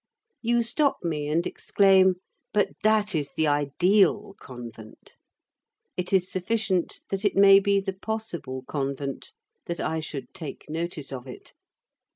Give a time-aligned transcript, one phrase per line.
[0.41, 2.15] You stop me and exclaim,
[2.55, 5.13] "But that is the ideal convent!"
[5.95, 9.31] It is sufficient that it may be the possible convent,
[9.67, 11.53] that I should take notice of it.